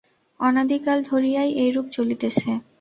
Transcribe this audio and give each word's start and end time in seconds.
অনাদি 0.39 0.77
কাল 0.85 0.99
ধরিয়াই 1.09 1.49
এইরূপ 1.63 1.85
চলিতেছে। 1.91 2.49